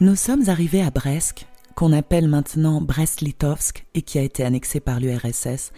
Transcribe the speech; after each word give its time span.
Nous 0.00 0.14
sommes 0.14 0.48
arrivés 0.48 0.82
à 0.82 0.92
Bresk, 0.92 1.48
qu'on 1.74 1.92
appelle 1.92 2.28
maintenant 2.28 2.80
Brest-Litovsk 2.80 3.84
et 3.94 4.02
qui 4.02 4.20
a 4.20 4.22
été 4.22 4.44
annexé 4.44 4.78
par 4.78 5.00
l'URSS, 5.00 5.72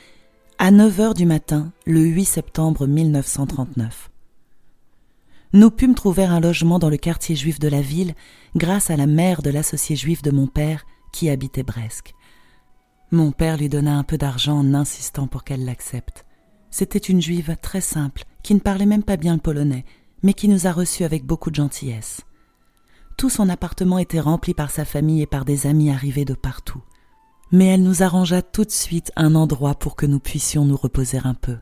à 0.59 0.71
9 0.71 1.01
heures 1.01 1.15
du 1.15 1.25
matin, 1.25 1.73
le 1.87 2.03
8 2.03 2.27
septembre 2.27 2.87
1939. 2.87 4.11
Nous 5.55 5.71
pûmes 5.71 5.95
trouver 5.95 6.25
un 6.25 6.39
logement 6.39 6.79
dans 6.79 6.91
le 6.91 6.99
quartier 6.99 7.35
juif 7.35 7.59
de 7.59 7.69
la 7.69 7.81
ville 7.81 8.13
grâce 8.57 8.91
à 8.91 8.97
la 8.99 9.07
mère 9.07 9.41
de 9.41 9.49
l'associé 9.49 9.97
juif 9.97 10.21
de 10.21 10.31
mon 10.31 10.47
père 10.47 10.85
qui 11.15 11.31
habitait 11.31 11.63
Bresk. 11.63 12.13
Mon 13.11 13.33
père 13.33 13.57
lui 13.57 13.71
donna 13.71 13.97
un 13.97 14.05
peu 14.05 14.19
d'argent 14.19 14.59
en 14.59 14.75
insistant 14.75 15.29
pour 15.29 15.45
qu'elle 15.45 15.65
l'accepte. 15.65 16.27
C'était 16.69 16.99
une 16.99 17.23
juive 17.23 17.57
très 17.63 17.81
simple, 17.81 18.25
qui 18.43 18.53
ne 18.53 18.61
parlait 18.61 18.85
même 18.85 19.03
pas 19.03 19.17
bien 19.17 19.33
le 19.33 19.41
polonais, 19.41 19.87
mais 20.23 20.35
qui 20.35 20.49
nous 20.49 20.67
a 20.67 20.73
reçus 20.73 21.05
avec 21.05 21.25
beaucoup 21.25 21.49
de 21.49 21.57
gentillesse. 21.57 22.21
Tout 23.21 23.29
son 23.29 23.51
appartement 23.51 23.99
était 23.99 24.19
rempli 24.19 24.55
par 24.55 24.71
sa 24.71 24.87
famille 24.87 25.21
et 25.21 25.27
par 25.27 25.45
des 25.45 25.67
amis 25.67 25.91
arrivés 25.91 26.25
de 26.25 26.33
partout. 26.33 26.81
Mais 27.53 27.67
elle 27.67 27.83
nous 27.83 28.03
arrangea 28.03 28.41
tout 28.41 28.65
de 28.65 28.71
suite 28.71 29.13
un 29.15 29.35
endroit 29.35 29.75
pour 29.75 29.95
que 29.95 30.07
nous 30.07 30.21
puissions 30.21 30.65
nous 30.65 30.79
reposer 30.79 31.19
un 31.23 31.35
peu. 31.35 31.59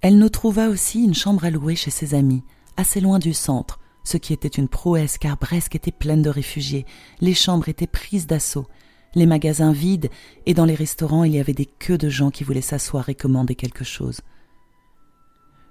Elle 0.00 0.18
nous 0.18 0.28
trouva 0.28 0.68
aussi 0.68 1.02
une 1.02 1.16
chambre 1.16 1.44
à 1.44 1.50
louer 1.50 1.74
chez 1.74 1.90
ses 1.90 2.14
amis, 2.14 2.44
assez 2.76 3.00
loin 3.00 3.18
du 3.18 3.34
centre, 3.34 3.80
ce 4.04 4.18
qui 4.18 4.32
était 4.32 4.46
une 4.46 4.68
prouesse 4.68 5.18
car 5.18 5.36
Brest 5.36 5.74
était 5.74 5.90
pleine 5.90 6.22
de 6.22 6.30
réfugiés, 6.30 6.86
les 7.20 7.34
chambres 7.34 7.68
étaient 7.68 7.88
prises 7.88 8.28
d'assaut, 8.28 8.68
les 9.16 9.26
magasins 9.26 9.72
vides, 9.72 10.10
et 10.46 10.54
dans 10.54 10.64
les 10.64 10.76
restaurants 10.76 11.24
il 11.24 11.34
y 11.34 11.40
avait 11.40 11.54
des 11.54 11.66
queues 11.66 11.98
de 11.98 12.08
gens 12.08 12.30
qui 12.30 12.44
voulaient 12.44 12.60
s'asseoir 12.60 13.08
et 13.08 13.16
commander 13.16 13.56
quelque 13.56 13.82
chose. 13.82 14.20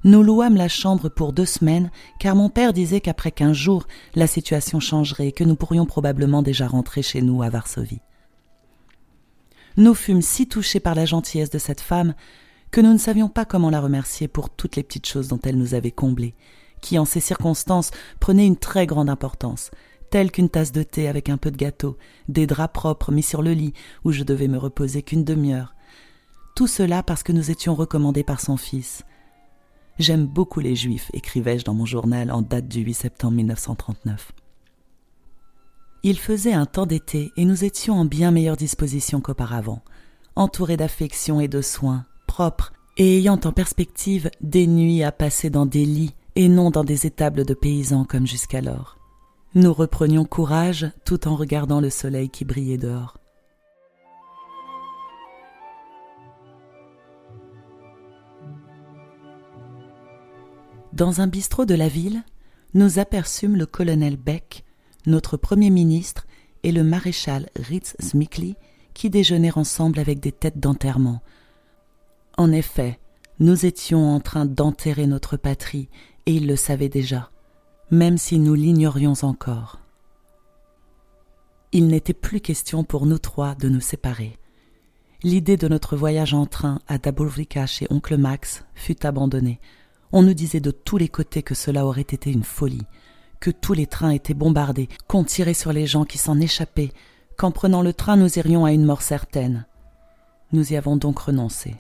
Nous 0.04 0.24
louâmes 0.24 0.56
la 0.56 0.68
chambre 0.68 1.10
pour 1.10 1.34
deux 1.34 1.46
semaines, 1.46 1.92
car 2.20 2.36
mon 2.36 2.50
père 2.50 2.74
disait 2.74 3.02
qu'après 3.02 3.32
quinze 3.32 3.58
jours, 3.58 3.88
la 4.16 4.28
situation 4.28 4.80
changerait 4.80 5.30
et 5.30 5.32
que 5.32 5.44
nous 5.44 5.56
pourrions 5.56 5.86
probablement 5.86 6.42
déjà 6.42 6.68
rentrer 6.68 7.02
chez 7.02 7.22
nous 7.22 7.42
à 7.42 7.50
Varsovie. 7.50 8.02
Nous 9.76 9.94
fûmes 9.94 10.22
si 10.22 10.48
touchés 10.48 10.80
par 10.80 10.96
la 10.96 11.06
gentillesse 11.06 11.50
de 11.50 11.60
cette 11.60 11.82
femme 11.82 12.14
que 12.72 12.82
nous 12.82 12.94
ne 12.94 12.98
savions 12.98 13.30
pas 13.30 13.46
comment 13.46 13.70
la 13.70 13.82
remercier 13.82 14.28
pour 14.28 14.50
toutes 14.50 14.76
les 14.76 14.84
petites 14.84 15.08
choses 15.08 15.28
dont 15.28 15.40
elle 15.44 15.58
nous 15.58 15.74
avait 15.74 15.92
comblés, 15.92 16.36
qui 16.82 17.00
en 17.00 17.06
ces 17.06 17.20
circonstances 17.20 17.92
prenaient 18.20 18.48
une 18.48 18.58
très 18.58 18.86
grande 18.86 19.10
importance, 19.10 19.72
telle 20.10 20.32
qu'une 20.32 20.50
tasse 20.50 20.72
de 20.72 20.84
thé 20.84 21.08
avec 21.08 21.30
un 21.30 21.38
peu 21.38 21.52
de 21.52 21.58
gâteau, 21.58 21.98
des 22.28 22.48
draps 22.48 22.74
propres 22.74 23.12
mis 23.12 23.24
sur 23.24 23.42
le 23.42 23.54
lit 23.54 23.74
où 24.04 24.12
je 24.12 24.24
devais 24.24 24.48
me 24.48 24.58
reposer 24.58 25.02
qu'une 25.02 25.24
demi-heure. 25.24 25.76
Tout 26.56 26.68
cela 26.68 27.04
parce 27.04 27.24
que 27.24 27.32
nous 27.32 27.52
étions 27.52 27.76
recommandés 27.76 28.24
par 28.24 28.42
son 28.42 28.58
fils. 28.58 29.04
J'aime 30.00 30.28
beaucoup 30.28 30.60
les 30.60 30.76
Juifs, 30.76 31.10
écrivais-je 31.14 31.66
dans 31.66 31.74
mon 31.74 31.86
journal 31.86 32.32
en 32.32 32.44
date 32.44 32.68
du 32.68 32.82
8 32.82 32.94
septembre 32.94 33.34
1939. 33.34 34.32
Il 36.04 36.20
faisait 36.20 36.54
un 36.54 36.68
temps 36.68 36.86
d'été 36.86 37.32
et 37.36 37.46
nous 37.46 37.64
étions 37.64 37.96
en 37.96 38.06
bien 38.06 38.30
meilleure 38.30 38.58
disposition 38.58 39.22
qu'auparavant, 39.22 39.82
entourés 40.36 40.78
d'affection 40.78 41.40
et 41.40 41.48
de 41.48 41.62
soins, 41.62 42.06
propres, 42.28 42.74
et 42.98 43.18
ayant 43.18 43.40
en 43.44 43.52
perspective 43.52 44.30
des 44.40 44.68
nuits 44.68 45.04
à 45.04 45.12
passer 45.12 45.50
dans 45.50 45.66
des 45.66 45.86
lits 45.86 46.14
et 46.36 46.48
non 46.48 46.70
dans 46.70 46.84
des 46.84 47.08
étables 47.08 47.44
de 47.44 47.56
paysans 47.56 48.06
comme 48.06 48.28
jusqu'alors. 48.28 48.98
Nous 49.56 49.74
reprenions 49.74 50.26
courage 50.26 50.92
tout 51.06 51.28
en 51.28 51.36
regardant 51.36 51.82
le 51.82 51.90
soleil 51.90 52.30
qui 52.30 52.46
brillait 52.46 52.78
dehors. 52.78 53.18
Dans 60.98 61.22
un 61.22 61.28
bistrot 61.28 61.66
de 61.66 61.76
la 61.76 61.88
ville, 61.88 62.24
nous 62.74 63.00
aperçûmes 63.00 63.56
le 63.56 63.66
colonel 63.66 64.18
Beck, 64.18 64.66
notre 65.06 65.38
premier 65.38 65.70
ministre, 65.70 66.28
et 66.64 66.72
le 66.74 66.84
maréchal 66.84 67.48
Ritz 67.56 67.96
Smikli, 68.00 68.56
qui 68.94 69.10
déjeunèrent 69.10 69.60
ensemble 69.60 70.00
avec 70.00 70.20
des 70.20 70.32
têtes 70.32 70.60
d'enterrement. 70.60 71.22
En 72.38 72.52
effet, 72.52 73.00
nous 73.40 73.66
étions 73.66 74.14
en 74.14 74.20
train 74.20 74.46
d'enterrer 74.46 75.08
notre 75.08 75.38
patrie, 75.38 75.88
et 76.26 76.34
ils 76.34 76.48
le 76.48 76.56
savaient 76.56 76.90
déjà 76.90 77.30
même 77.92 78.18
si 78.18 78.38
nous 78.40 78.54
l'ignorions 78.54 79.14
encore. 79.22 79.80
Il 81.72 81.88
n'était 81.88 82.14
plus 82.14 82.42
question 82.42 82.84
pour 82.84 83.06
nous 83.06 83.20
trois 83.20 83.56
de 83.56 83.70
nous 83.70 83.82
séparer. 83.82 84.38
L'idée 85.24 85.58
de 85.58 85.68
notre 85.68 85.96
voyage 85.96 86.34
en 86.34 86.46
train 86.46 86.80
à 86.88 86.98
Dabrowika 86.98 87.66
chez 87.66 87.88
oncle 87.90 88.18
Max 88.18 88.66
fut 88.76 89.06
abandonnée. 89.06 89.60
On 90.12 90.24
nous 90.24 90.34
disait 90.34 90.60
de 90.60 90.72
tous 90.72 90.98
les 90.98 91.10
côtés 91.10 91.44
que 91.44 91.56
cela 91.56 91.86
aurait 91.86 92.02
été 92.02 92.32
une 92.32 92.44
folie, 92.44 92.86
que 93.40 93.52
tous 93.52 93.74
les 93.74 93.88
trains 93.88 94.12
étaient 94.12 94.34
bombardés, 94.34 94.88
qu'on 95.08 95.24
tirait 95.24 95.54
sur 95.54 95.74
les 95.74 95.86
gens 95.86 96.06
qui 96.06 96.18
s'en 96.18 96.40
échappaient, 96.40 96.92
qu'en 97.38 97.52
prenant 97.52 97.82
le 97.82 97.94
train 97.94 98.16
nous 98.16 98.40
irions 98.40 98.66
à 98.66 98.72
une 98.72 98.86
mort 98.86 99.02
certaine. 99.02 99.66
Nous 100.54 100.74
y 100.74 100.78
avons 100.78 100.96
donc 100.96 101.20
renoncé. 101.20 101.76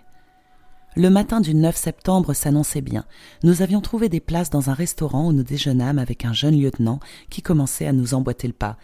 Le 0.96 1.10
matin 1.10 1.42
du 1.42 1.54
9 1.54 1.76
septembre 1.76 2.34
s'annonçait 2.34 2.82
bien. 2.82 3.06
Nous 3.44 3.62
avions 3.62 3.82
trouvé 3.82 4.10
des 4.10 4.20
places 4.20 4.50
dans 4.50 4.70
un 4.70 4.74
restaurant 4.74 5.28
où 5.28 5.32
nous 5.32 5.44
déjeunâmes 5.44 6.00
avec 6.00 6.26
un 6.26 6.34
jeune 6.34 6.59
lieutenant 6.59 7.00
qui 7.30 7.42
commençait 7.42 7.86
à 7.86 7.94
nous 7.94 8.14
emboîter 8.14 8.48
le 8.48 8.54
pas. 8.54 8.78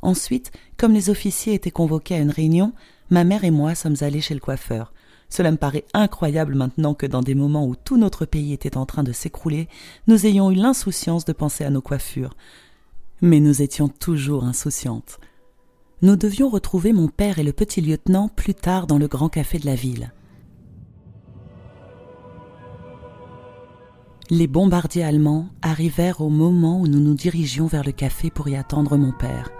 Ensuite, 0.00 0.52
comme 0.76 0.94
les 0.94 1.10
officiers 1.10 1.54
étaient 1.54 1.70
convoqués 1.70 2.14
à 2.14 2.20
une 2.20 2.30
réunion, 2.30 2.72
ma 3.10 3.24
mère 3.24 3.44
et 3.44 3.50
moi 3.50 3.74
sommes 3.74 3.96
allés 4.00 4.20
chez 4.20 4.34
le 4.34 4.40
coiffeur. 4.40 4.92
Cela 5.28 5.50
me 5.50 5.56
paraît 5.56 5.84
incroyable 5.94 6.54
maintenant 6.54 6.94
que 6.94 7.06
dans 7.06 7.22
des 7.22 7.34
moments 7.34 7.66
où 7.66 7.74
tout 7.74 7.96
notre 7.96 8.24
pays 8.24 8.52
était 8.52 8.76
en 8.76 8.86
train 8.86 9.02
de 9.02 9.12
s'écrouler, 9.12 9.68
nous 10.06 10.26
ayons 10.26 10.50
eu 10.50 10.54
l'insouciance 10.54 11.24
de 11.24 11.32
penser 11.32 11.64
à 11.64 11.70
nos 11.70 11.80
coiffures. 11.80 12.34
Mais 13.20 13.40
nous 13.40 13.62
étions 13.62 13.88
toujours 13.88 14.44
insouciantes. 14.44 15.18
Nous 16.02 16.16
devions 16.16 16.48
retrouver 16.48 16.92
mon 16.92 17.08
père 17.08 17.38
et 17.38 17.44
le 17.44 17.52
petit 17.52 17.80
lieutenant 17.80 18.28
plus 18.28 18.54
tard 18.54 18.86
dans 18.86 18.98
le 18.98 19.08
grand 19.08 19.28
café 19.28 19.58
de 19.58 19.66
la 19.66 19.74
ville. 19.74 20.12
Les 24.30 24.46
bombardiers 24.46 25.04
allemands 25.04 25.48
arrivèrent 25.60 26.22
au 26.22 26.30
moment 26.30 26.80
où 26.80 26.86
nous 26.86 27.00
nous 27.00 27.14
dirigions 27.14 27.66
vers 27.66 27.84
le 27.84 27.92
café 27.92 28.30
pour 28.30 28.48
y 28.48 28.56
attendre 28.56 28.96
mon 28.96 29.12
père. 29.12 29.50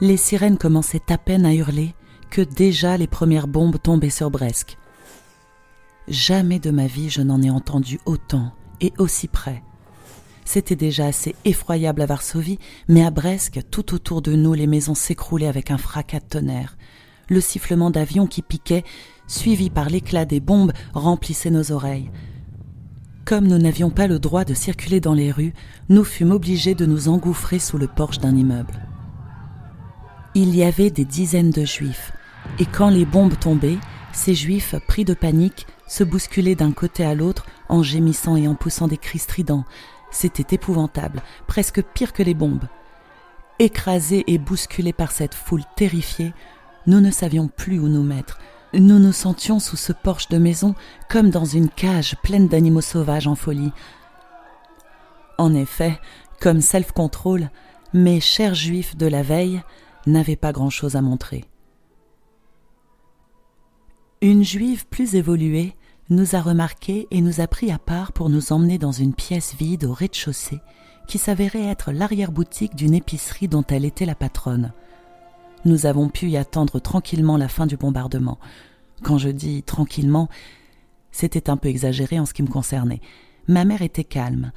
Les 0.00 0.16
sirènes 0.16 0.58
commençaient 0.58 1.10
à 1.10 1.18
peine 1.18 1.46
à 1.46 1.54
hurler 1.54 1.94
que 2.30 2.42
déjà 2.42 2.96
les 2.96 3.06
premières 3.06 3.48
bombes 3.48 3.80
tombaient 3.82 4.10
sur 4.10 4.30
Brest. 4.30 4.76
Jamais 6.08 6.58
de 6.58 6.70
ma 6.70 6.86
vie 6.86 7.08
je 7.08 7.22
n'en 7.22 7.40
ai 7.40 7.50
entendu 7.50 7.98
autant 8.04 8.52
et 8.80 8.92
aussi 8.98 9.28
près. 9.28 9.62
C'était 10.44 10.76
déjà 10.76 11.06
assez 11.06 11.34
effroyable 11.46 12.02
à 12.02 12.06
Varsovie, 12.06 12.58
mais 12.88 13.04
à 13.04 13.10
Brest, 13.10 13.58
tout 13.70 13.94
autour 13.94 14.20
de 14.20 14.34
nous, 14.34 14.52
les 14.52 14.66
maisons 14.66 14.94
s'écroulaient 14.94 15.46
avec 15.46 15.70
un 15.70 15.78
fracas 15.78 16.20
de 16.20 16.26
tonnerre. 16.26 16.76
Le 17.30 17.40
sifflement 17.40 17.90
d'avions 17.90 18.26
qui 18.26 18.42
piquaient, 18.42 18.84
suivi 19.26 19.70
par 19.70 19.88
l'éclat 19.88 20.26
des 20.26 20.40
bombes, 20.40 20.72
remplissait 20.92 21.50
nos 21.50 21.72
oreilles. 21.72 22.10
Comme 23.24 23.46
nous 23.46 23.56
n'avions 23.56 23.88
pas 23.88 24.06
le 24.06 24.18
droit 24.18 24.44
de 24.44 24.52
circuler 24.52 25.00
dans 25.00 25.14
les 25.14 25.32
rues, 25.32 25.54
nous 25.88 26.04
fûmes 26.04 26.32
obligés 26.32 26.74
de 26.74 26.84
nous 26.84 27.08
engouffrer 27.08 27.58
sous 27.58 27.78
le 27.78 27.86
porche 27.86 28.18
d'un 28.18 28.36
immeuble. 28.36 28.86
Il 30.34 30.54
y 30.54 30.62
avait 30.62 30.90
des 30.90 31.06
dizaines 31.06 31.50
de 31.50 31.64
juifs, 31.64 32.12
et 32.58 32.66
quand 32.66 32.90
les 32.90 33.06
bombes 33.06 33.38
tombaient, 33.38 33.78
ces 34.12 34.34
juifs, 34.34 34.74
pris 34.86 35.06
de 35.06 35.14
panique, 35.14 35.66
se 35.94 36.02
bousculaient 36.02 36.56
d'un 36.56 36.72
côté 36.72 37.04
à 37.04 37.14
l'autre 37.14 37.46
en 37.68 37.84
gémissant 37.84 38.34
et 38.34 38.48
en 38.48 38.56
poussant 38.56 38.88
des 38.88 38.96
cris 38.96 39.20
stridents. 39.20 39.64
C'était 40.10 40.56
épouvantable, 40.56 41.22
presque 41.46 41.82
pire 41.82 42.12
que 42.12 42.24
les 42.24 42.34
bombes. 42.34 42.64
Écrasés 43.60 44.24
et 44.26 44.38
bousculés 44.38 44.92
par 44.92 45.12
cette 45.12 45.34
foule 45.34 45.62
terrifiée, 45.76 46.34
nous 46.88 47.00
ne 47.00 47.12
savions 47.12 47.46
plus 47.46 47.78
où 47.78 47.86
nous 47.86 48.02
mettre, 48.02 48.40
nous 48.72 48.98
nous 48.98 49.12
sentions 49.12 49.60
sous 49.60 49.76
ce 49.76 49.92
porche 49.92 50.28
de 50.28 50.38
maison 50.38 50.74
comme 51.08 51.30
dans 51.30 51.44
une 51.44 51.68
cage 51.68 52.16
pleine 52.24 52.48
d'animaux 52.48 52.80
sauvages 52.80 53.28
en 53.28 53.36
folie. 53.36 53.70
En 55.38 55.54
effet, 55.54 56.00
comme 56.40 56.60
self-control, 56.60 57.50
mes 57.92 58.18
chers 58.18 58.54
juifs 58.54 58.96
de 58.96 59.06
la 59.06 59.22
veille 59.22 59.62
n'avaient 60.06 60.34
pas 60.34 60.50
grand-chose 60.50 60.96
à 60.96 61.02
montrer. 61.02 61.44
Une 64.22 64.42
juive 64.42 64.86
plus 64.88 65.14
évoluée 65.14 65.76
nous 66.10 66.36
a 66.36 66.40
remarqués 66.40 67.08
et 67.10 67.20
nous 67.20 67.40
a 67.40 67.46
pris 67.46 67.70
à 67.70 67.78
part 67.78 68.12
pour 68.12 68.30
nous 68.30 68.52
emmener 68.52 68.78
dans 68.78 68.92
une 68.92 69.14
pièce 69.14 69.54
vide 69.54 69.84
au 69.84 69.92
rez-de-chaussée 69.92 70.60
qui 71.06 71.18
s'avérait 71.18 71.66
être 71.66 71.92
l'arrière-boutique 71.92 72.76
d'une 72.76 72.94
épicerie 72.94 73.48
dont 73.48 73.64
elle 73.68 73.84
était 73.84 74.06
la 74.06 74.14
patronne 74.14 74.72
nous 75.64 75.86
avons 75.86 76.08
pu 76.08 76.28
y 76.28 76.36
attendre 76.36 76.78
tranquillement 76.78 77.36
la 77.36 77.48
fin 77.48 77.66
du 77.66 77.76
bombardement. 77.76 78.38
Quand 79.02 79.18
je 79.18 79.30
dis 79.30 79.62
tranquillement, 79.62 80.28
c'était 81.10 81.50
un 81.50 81.56
peu 81.56 81.68
exagéré 81.68 82.18
en 82.18 82.26
ce 82.26 82.34
qui 82.34 82.42
me 82.42 82.48
concernait. 82.48 83.00
Ma 83.48 83.64
mère 83.64 83.82
était 83.82 84.04
calme. 84.04 84.52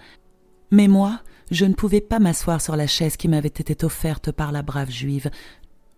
Mais 0.72 0.88
moi, 0.88 1.22
je 1.50 1.66
ne 1.66 1.74
pouvais 1.74 2.02
pas 2.02 2.20
m'asseoir 2.20 2.62
sur 2.62 2.76
la 2.76 2.88
chaise 2.88 3.16
qui 3.16 3.30
m'avait 3.30 3.48
été 3.48 3.86
offerte 3.86 4.32
par 4.32 4.52
la 4.52 4.64
brave 4.64 4.90
juive. 4.90 5.30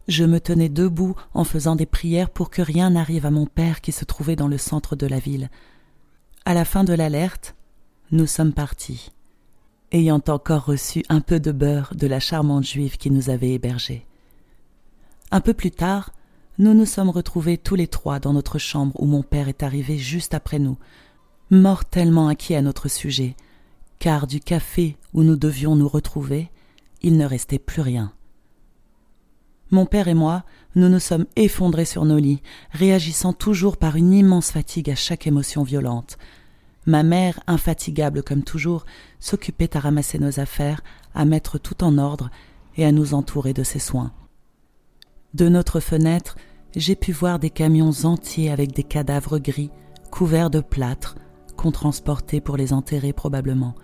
Je 0.10 0.24
me 0.24 0.40
tenais 0.40 0.70
debout 0.70 1.14
en 1.36 1.44
faisant 1.44 1.76
des 1.76 1.86
prières 1.86 2.32
pour 2.32 2.50
que 2.50 2.64
rien 2.64 2.90
n'arrive 2.90 3.28
à 3.28 3.32
mon 3.32 3.46
père 3.46 3.80
qui 3.80 3.92
se 3.92 4.06
trouvait 4.06 4.36
dans 4.36 4.48
le 4.48 4.58
centre 4.58 4.96
de 4.96 5.06
la 5.06 5.20
ville. 5.20 5.52
À 6.46 6.56
la 6.56 6.66
fin 6.66 6.84
de 6.84 6.94
l'alerte, 6.94 7.56
nous 8.12 8.26
sommes 8.26 8.54
partis. 8.54 9.12
ayant 9.92 10.22
encore 10.28 10.66
reçu 10.66 11.04
un 11.10 11.22
peu 11.22 11.40
de 11.40 11.52
beurre 11.52 11.94
de 11.96 12.08
la 12.08 12.20
charmante 12.20 12.66
juive 12.66 12.98
qui 12.98 13.12
nous 13.12 13.30
avait 13.30 13.52
hébergés. 13.52 14.08
Un 15.30 15.42
peu 15.42 15.54
plus 15.54 15.70
tard, 15.70 16.12
nous 16.58 16.74
nous 16.74 16.88
sommes 16.88 17.12
retrouvés 17.12 17.60
tous 17.60 17.76
les 17.76 17.88
trois 17.88 18.20
dans 18.20 18.34
notre 18.34 18.58
chambre 18.58 19.00
où 19.00 19.06
mon 19.06 19.22
père 19.22 19.48
est 19.48 19.62
arrivé 19.62 20.00
juste 20.00 20.34
après 20.34 20.58
nous, 20.58 20.78
mortellement 21.52 22.30
inquiet 22.30 22.56
à 22.56 22.64
notre 22.64 22.88
sujet, 22.88 23.36
car 24.00 24.26
du 24.26 24.40
café 24.40 24.98
où 25.14 25.22
nous 25.22 25.36
devions 25.36 25.76
nous 25.76 25.88
retrouver, 25.88 26.50
il 27.04 27.16
ne 27.16 27.26
restait 27.26 27.60
plus 27.60 27.82
rien. 27.82 28.12
Mon 29.72 29.86
père 29.86 30.08
et 30.08 30.14
moi, 30.14 30.44
nous 30.76 30.90
nous 30.90 31.00
sommes 31.00 31.26
effondrés 31.36 31.86
sur 31.86 32.06
nos 32.06 32.18
lits, 32.18 32.42
réagissant 32.72 33.34
toujours 33.34 33.78
par 33.78 33.96
une 33.96 34.14
immense 34.14 34.52
fatigue 34.52 34.90
à 34.90 34.96
chaque 34.96 35.28
émotion 35.28 35.64
violente. 35.64 36.18
Ma 36.86 37.04
mère, 37.04 37.40
infatigable 37.46 38.24
comme 38.24 38.44
toujours, 38.44 38.86
s'occupait 39.20 39.78
à 39.78 39.80
ramasser 39.80 40.18
nos 40.18 40.40
affaires, 40.40 40.82
à 41.14 41.26
mettre 41.26 41.60
tout 41.60 41.84
en 41.84 41.98
ordre 41.98 42.30
et 42.78 42.86
à 42.86 42.92
nous 42.92 43.14
entourer 43.14 43.54
de 43.54 43.64
ses 43.64 43.80
soins. 43.80 44.12
De 45.36 45.50
notre 45.50 45.80
fenêtre, 45.80 46.36
j'ai 46.76 46.96
pu 46.96 47.12
voir 47.12 47.38
des 47.38 47.50
camions 47.52 47.92
entiers 48.04 48.50
avec 48.50 48.72
des 48.72 48.84
cadavres 48.84 49.38
gris, 49.38 49.70
couverts 50.10 50.50
de 50.50 50.62
plâtre, 50.62 51.16
qu'on 51.56 51.72
transportait 51.72 52.42
pour 52.42 52.58
les 52.58 52.74
enterrer 52.74 53.14
probablement. 53.14 53.76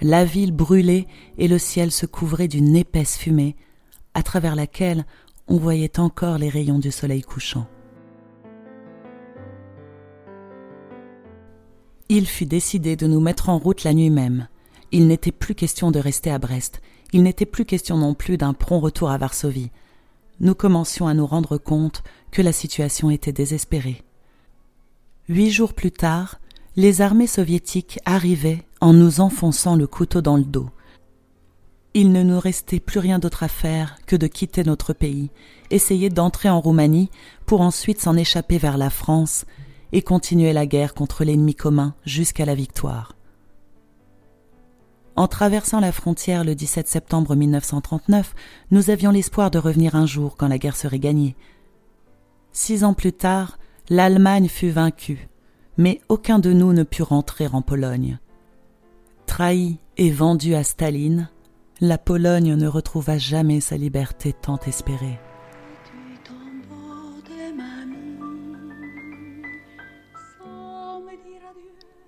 La 0.00 0.24
ville 0.24 0.52
brûlait 0.52 1.06
et 1.38 1.48
le 1.48 1.58
ciel 1.58 1.90
se 1.90 2.06
couvrait 2.06 2.48
d'une 2.48 2.74
épaisse 2.74 3.16
fumée, 3.16 3.56
à 4.18 4.22
travers 4.24 4.56
laquelle 4.56 5.06
on 5.46 5.58
voyait 5.58 6.00
encore 6.00 6.38
les 6.38 6.48
rayons 6.48 6.80
du 6.80 6.90
soleil 6.90 7.22
couchant. 7.22 7.68
Il 12.08 12.26
fut 12.26 12.44
décidé 12.44 12.96
de 12.96 13.06
nous 13.06 13.20
mettre 13.20 13.48
en 13.48 13.58
route 13.58 13.84
la 13.84 13.94
nuit 13.94 14.10
même. 14.10 14.48
Il 14.90 15.06
n'était 15.06 15.30
plus 15.30 15.54
question 15.54 15.92
de 15.92 16.00
rester 16.00 16.32
à 16.32 16.40
Brest. 16.40 16.82
Il 17.12 17.22
n'était 17.22 17.46
plus 17.46 17.64
question 17.64 17.96
non 17.96 18.14
plus 18.14 18.38
d'un 18.38 18.54
prompt 18.54 18.80
retour 18.80 19.08
à 19.08 19.18
Varsovie. 19.18 19.70
Nous 20.40 20.56
commencions 20.56 21.06
à 21.06 21.14
nous 21.14 21.26
rendre 21.26 21.56
compte 21.56 22.02
que 22.32 22.42
la 22.42 22.52
situation 22.52 23.10
était 23.10 23.32
désespérée. 23.32 24.02
Huit 25.28 25.52
jours 25.52 25.74
plus 25.74 25.92
tard, 25.92 26.40
les 26.74 27.02
armées 27.02 27.28
soviétiques 27.28 28.00
arrivaient 28.04 28.64
en 28.80 28.92
nous 28.92 29.20
enfonçant 29.20 29.76
le 29.76 29.86
couteau 29.86 30.22
dans 30.22 30.36
le 30.36 30.44
dos. 30.44 30.70
Il 32.00 32.12
ne 32.12 32.22
nous 32.22 32.38
restait 32.38 32.78
plus 32.78 33.00
rien 33.00 33.18
d'autre 33.18 33.42
à 33.42 33.48
faire 33.48 33.98
que 34.06 34.14
de 34.14 34.28
quitter 34.28 34.62
notre 34.62 34.92
pays, 34.92 35.32
essayer 35.70 36.10
d'entrer 36.10 36.48
en 36.48 36.60
Roumanie 36.60 37.10
pour 37.44 37.60
ensuite 37.60 38.00
s'en 38.00 38.16
échapper 38.16 38.56
vers 38.56 38.78
la 38.78 38.88
France 38.88 39.46
et 39.90 40.00
continuer 40.00 40.52
la 40.52 40.64
guerre 40.64 40.94
contre 40.94 41.24
l'ennemi 41.24 41.56
commun 41.56 41.96
jusqu'à 42.04 42.44
la 42.44 42.54
victoire. 42.54 43.16
En 45.16 45.26
traversant 45.26 45.80
la 45.80 45.90
frontière 45.90 46.44
le 46.44 46.54
17 46.54 46.86
septembre 46.86 47.34
1939, 47.34 48.32
nous 48.70 48.90
avions 48.90 49.10
l'espoir 49.10 49.50
de 49.50 49.58
revenir 49.58 49.96
un 49.96 50.06
jour 50.06 50.36
quand 50.36 50.46
la 50.46 50.58
guerre 50.58 50.76
serait 50.76 51.00
gagnée. 51.00 51.34
Six 52.52 52.84
ans 52.84 52.94
plus 52.94 53.12
tard, 53.12 53.58
l'Allemagne 53.88 54.46
fut 54.46 54.70
vaincue, 54.70 55.28
mais 55.76 56.00
aucun 56.08 56.38
de 56.38 56.52
nous 56.52 56.72
ne 56.72 56.84
put 56.84 57.02
rentrer 57.02 57.48
en 57.48 57.60
Pologne. 57.60 58.20
Trahi 59.26 59.78
et 59.96 60.12
vendu 60.12 60.54
à 60.54 60.62
Staline, 60.62 61.28
la 61.80 61.96
Pologne 61.96 62.54
ne 62.54 62.66
retrouva 62.66 63.18
jamais 63.18 63.60
sa 63.60 63.76
liberté 63.76 64.32
tant 64.32 64.58
espérée. 64.66 65.18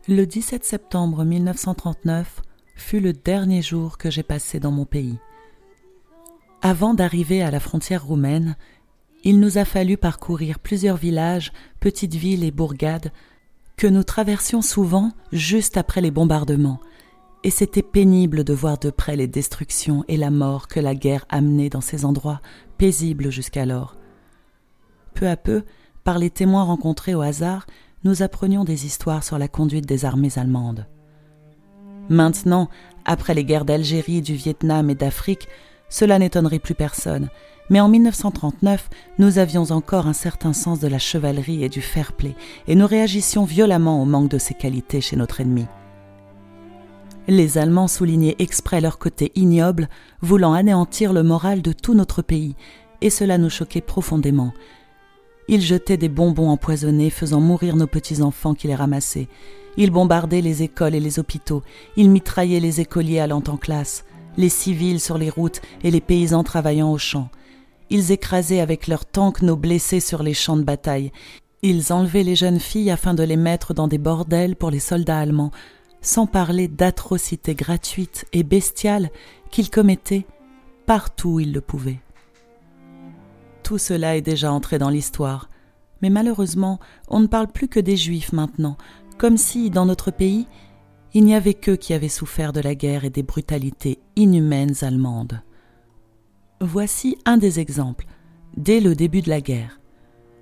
Le 0.08 0.24
17 0.24 0.64
septembre 0.64 1.24
1939 1.24 2.42
fut 2.74 2.98
le 2.98 3.12
dernier 3.12 3.62
jour 3.62 3.96
que 3.96 4.10
j'ai 4.10 4.24
passé 4.24 4.58
dans 4.58 4.72
mon 4.72 4.86
pays. 4.86 5.18
Avant 6.62 6.94
d'arriver 6.94 7.42
à 7.42 7.52
la 7.52 7.60
frontière 7.60 8.04
roumaine, 8.04 8.56
il 9.22 9.38
nous 9.38 9.56
a 9.56 9.64
fallu 9.64 9.96
parcourir 9.96 10.58
plusieurs 10.58 10.96
villages, 10.96 11.52
petites 11.78 12.16
villes 12.16 12.42
et 12.42 12.50
bourgades 12.50 13.12
que 13.76 13.86
nous 13.86 14.02
traversions 14.02 14.62
souvent 14.62 15.12
juste 15.30 15.76
après 15.76 16.00
les 16.00 16.10
bombardements, 16.10 16.80
et 17.42 17.50
c'était 17.50 17.82
pénible 17.82 18.44
de 18.44 18.52
voir 18.52 18.78
de 18.78 18.90
près 18.90 19.16
les 19.16 19.26
destructions 19.26 20.04
et 20.08 20.16
la 20.16 20.30
mort 20.30 20.68
que 20.68 20.80
la 20.80 20.94
guerre 20.94 21.24
amenait 21.28 21.70
dans 21.70 21.80
ces 21.80 22.04
endroits 22.04 22.40
paisibles 22.78 23.30
jusqu'alors. 23.30 23.96
Peu 25.14 25.28
à 25.28 25.36
peu, 25.36 25.62
par 26.04 26.18
les 26.18 26.30
témoins 26.30 26.64
rencontrés 26.64 27.14
au 27.14 27.22
hasard, 27.22 27.66
nous 28.04 28.22
apprenions 28.22 28.64
des 28.64 28.86
histoires 28.86 29.24
sur 29.24 29.38
la 29.38 29.48
conduite 29.48 29.86
des 29.86 30.04
armées 30.04 30.38
allemandes. 30.38 30.86
Maintenant, 32.08 32.68
après 33.04 33.34
les 33.34 33.44
guerres 33.44 33.64
d'Algérie, 33.64 34.22
du 34.22 34.34
Vietnam 34.34 34.90
et 34.90 34.94
d'Afrique, 34.94 35.48
cela 35.88 36.18
n'étonnerait 36.18 36.58
plus 36.58 36.74
personne, 36.74 37.28
mais 37.68 37.80
en 37.80 37.88
1939, 37.88 38.88
nous 39.18 39.38
avions 39.38 39.70
encore 39.70 40.06
un 40.06 40.12
certain 40.12 40.52
sens 40.52 40.80
de 40.80 40.88
la 40.88 40.98
chevalerie 40.98 41.64
et 41.64 41.68
du 41.68 41.80
fair-play, 41.80 42.34
et 42.66 42.74
nous 42.74 42.86
réagissions 42.86 43.44
violemment 43.44 44.02
au 44.02 44.04
manque 44.04 44.30
de 44.30 44.38
ces 44.38 44.54
qualités 44.54 45.00
chez 45.00 45.16
notre 45.16 45.40
ennemi. 45.40 45.66
Les 47.30 47.58
Allemands 47.58 47.86
soulignaient 47.86 48.34
exprès 48.40 48.80
leur 48.80 48.98
côté 48.98 49.30
ignoble, 49.36 49.88
voulant 50.20 50.52
anéantir 50.52 51.12
le 51.12 51.22
moral 51.22 51.62
de 51.62 51.72
tout 51.72 51.94
notre 51.94 52.22
pays, 52.22 52.56
et 53.02 53.08
cela 53.08 53.38
nous 53.38 53.48
choquait 53.48 53.80
profondément. 53.80 54.52
Ils 55.46 55.60
jetaient 55.60 55.96
des 55.96 56.08
bonbons 56.08 56.48
empoisonnés, 56.48 57.08
faisant 57.08 57.38
mourir 57.38 57.76
nos 57.76 57.86
petits-enfants 57.86 58.54
qui 58.54 58.66
les 58.66 58.74
ramassaient. 58.74 59.28
Ils 59.76 59.92
bombardaient 59.92 60.40
les 60.40 60.64
écoles 60.64 60.96
et 60.96 61.00
les 61.00 61.20
hôpitaux. 61.20 61.62
Ils 61.96 62.10
mitraillaient 62.10 62.58
les 62.58 62.80
écoliers 62.80 63.20
allant 63.20 63.44
en 63.46 63.56
classe, 63.56 64.04
les 64.36 64.48
civils 64.48 64.98
sur 64.98 65.16
les 65.16 65.30
routes 65.30 65.62
et 65.84 65.92
les 65.92 66.00
paysans 66.00 66.42
travaillant 66.42 66.90
aux 66.90 66.98
champs. 66.98 67.28
Ils 67.90 68.10
écrasaient 68.10 68.58
avec 68.58 68.88
leurs 68.88 69.06
tanks 69.06 69.42
nos 69.42 69.56
blessés 69.56 70.00
sur 70.00 70.24
les 70.24 70.34
champs 70.34 70.56
de 70.56 70.64
bataille. 70.64 71.12
Ils 71.62 71.92
enlevaient 71.92 72.24
les 72.24 72.34
jeunes 72.34 72.58
filles 72.58 72.90
afin 72.90 73.14
de 73.14 73.22
les 73.22 73.36
mettre 73.36 73.72
dans 73.72 73.86
des 73.86 73.98
bordels 73.98 74.56
pour 74.56 74.72
les 74.72 74.80
soldats 74.80 75.20
allemands, 75.20 75.52
sans 76.00 76.26
parler 76.26 76.68
d'atrocités 76.68 77.54
gratuites 77.54 78.26
et 78.32 78.42
bestiales 78.42 79.10
qu'ils 79.50 79.70
commettaient 79.70 80.26
partout 80.86 81.30
où 81.30 81.40
ils 81.40 81.52
le 81.52 81.60
pouvaient. 81.60 82.00
Tout 83.62 83.78
cela 83.78 84.16
est 84.16 84.22
déjà 84.22 84.52
entré 84.52 84.78
dans 84.78 84.90
l'histoire, 84.90 85.50
mais 86.02 86.10
malheureusement 86.10 86.80
on 87.08 87.20
ne 87.20 87.26
parle 87.26 87.48
plus 87.48 87.68
que 87.68 87.80
des 87.80 87.96
Juifs 87.96 88.32
maintenant, 88.32 88.76
comme 89.18 89.36
si, 89.36 89.70
dans 89.70 89.84
notre 89.84 90.10
pays, 90.10 90.46
il 91.12 91.24
n'y 91.24 91.34
avait 91.34 91.54
qu'eux 91.54 91.76
qui 91.76 91.92
avaient 91.92 92.08
souffert 92.08 92.52
de 92.52 92.60
la 92.60 92.74
guerre 92.74 93.04
et 93.04 93.10
des 93.10 93.22
brutalités 93.22 93.98
inhumaines 94.16 94.74
allemandes. 94.82 95.42
Voici 96.60 97.18
un 97.24 97.36
des 97.36 97.58
exemples, 97.58 98.06
dès 98.56 98.80
le 98.80 98.94
début 98.94 99.22
de 99.22 99.28
la 99.28 99.40
guerre. 99.40 99.79